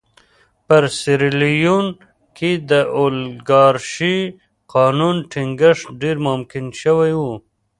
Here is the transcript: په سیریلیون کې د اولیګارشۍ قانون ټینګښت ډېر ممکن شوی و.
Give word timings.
په 0.65 0.75
سیریلیون 0.99 1.85
کې 2.37 2.51
د 2.69 2.71
اولیګارشۍ 2.97 4.17
قانون 4.73 5.15
ټینګښت 5.31 5.85
ډېر 6.01 6.17
ممکن 6.27 6.65
شوی 6.81 7.13
و. 7.19 7.21